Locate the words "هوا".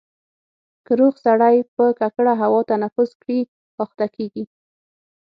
2.41-2.59